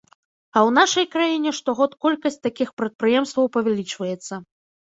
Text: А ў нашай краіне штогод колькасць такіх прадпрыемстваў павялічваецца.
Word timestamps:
А 0.55 0.61
ў 0.61 0.69
нашай 0.77 1.05
краіне 1.15 1.53
штогод 1.59 1.91
колькасць 2.07 2.39
такіх 2.47 2.73
прадпрыемстваў 2.81 3.53
павялічваецца. 3.59 4.45